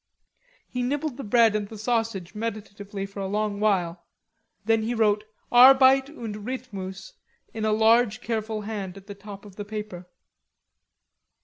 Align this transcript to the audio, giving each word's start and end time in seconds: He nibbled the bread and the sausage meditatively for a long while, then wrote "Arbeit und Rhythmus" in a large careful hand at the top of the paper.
He 0.67 0.81
nibbled 0.81 1.17
the 1.17 1.23
bread 1.23 1.55
and 1.55 1.67
the 1.67 1.77
sausage 1.77 2.33
meditatively 2.33 3.05
for 3.05 3.19
a 3.19 3.27
long 3.27 3.59
while, 3.59 4.03
then 4.65 4.89
wrote 4.97 5.25
"Arbeit 5.51 6.09
und 6.09 6.37
Rhythmus" 6.43 7.13
in 7.53 7.65
a 7.65 7.71
large 7.71 8.19
careful 8.19 8.61
hand 8.61 8.97
at 8.97 9.05
the 9.05 9.13
top 9.13 9.45
of 9.45 9.57
the 9.57 9.63
paper. 9.65 10.09